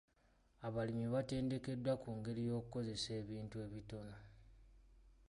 Abalimi 0.67 1.07
batendekeddwa 1.15 1.93
ku 2.01 2.09
ngeri 2.17 2.41
y'okukozesa 2.49 3.09
ebintu 3.21 3.55
ebitono. 3.65 4.15